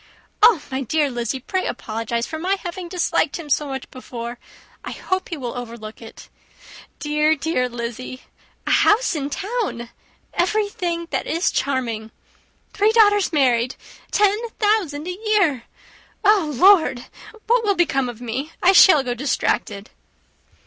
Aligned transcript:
Oh, 0.41 0.63
my 0.71 0.81
dear 0.81 1.11
Lizzy! 1.11 1.39
pray 1.39 1.67
apologize 1.67 2.25
for 2.25 2.39
my 2.39 2.55
having 2.63 2.89
disliked 2.89 3.37
him 3.37 3.51
so 3.51 3.67
much 3.67 3.87
before. 3.91 4.39
I 4.83 4.89
hope 4.93 5.29
he 5.29 5.37
will 5.37 5.55
overlook 5.55 6.01
it. 6.01 6.27
Dear, 6.97 7.35
dear 7.35 7.69
Lizzy. 7.69 8.23
A 8.65 8.71
house 8.71 9.13
in 9.13 9.29
town! 9.29 9.91
Everything 10.33 11.07
that 11.11 11.27
is 11.27 11.51
charming! 11.51 12.09
Three 12.73 12.91
daughters 12.93 13.31
married! 13.31 13.75
Ten 14.09 14.49
thousand 14.59 15.07
a 15.07 15.11
year! 15.23 15.65
Oh, 16.23 16.51
Lord! 16.57 17.05
what 17.45 17.63
will 17.63 17.75
become 17.75 18.09
of 18.09 18.19
me? 18.19 18.53
I 18.63 18.71
shall 18.71 19.03
go 19.03 19.13
distracted." 19.13 19.91